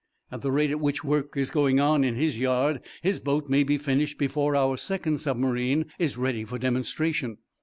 At 0.31 0.41
the 0.41 0.51
rate 0.51 0.71
at 0.71 0.79
which 0.79 1.03
work 1.03 1.37
is 1.37 1.51
going 1.51 1.79
on 1.79 2.03
at 2.03 2.15
his 2.15 2.39
yard 2.39 2.81
his 3.03 3.19
boat 3.19 3.51
may 3.51 3.61
be 3.61 3.77
finished 3.77 4.17
before 4.17 4.55
our 4.55 4.75
second 4.75 5.19
submarine 5.19 5.91
is 5.99 6.17
ready 6.17 6.43
for 6.43 6.57
demonstration. 6.57 7.37